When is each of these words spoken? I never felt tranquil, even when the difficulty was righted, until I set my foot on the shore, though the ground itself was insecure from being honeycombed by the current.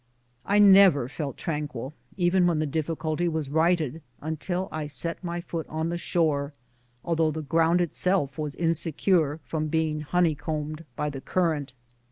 I 0.47 0.57
never 0.57 1.07
felt 1.07 1.37
tranquil, 1.37 1.93
even 2.17 2.47
when 2.47 2.57
the 2.57 2.65
difficulty 2.65 3.27
was 3.27 3.51
righted, 3.51 4.01
until 4.19 4.67
I 4.71 4.87
set 4.87 5.23
my 5.23 5.41
foot 5.41 5.67
on 5.69 5.89
the 5.89 5.97
shore, 5.99 6.53
though 7.05 7.29
the 7.29 7.43
ground 7.43 7.81
itself 7.81 8.39
was 8.39 8.55
insecure 8.55 9.39
from 9.43 9.67
being 9.67 9.99
honeycombed 9.99 10.85
by 10.95 11.11
the 11.11 11.21
current. 11.21 11.73